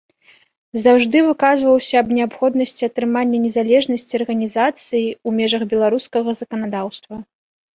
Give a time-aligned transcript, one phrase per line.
[0.85, 7.15] Заўжды выказваўся аб неабходнасці атрымання незалежнасці арганізацыі ў межах беларускага заканадаўства.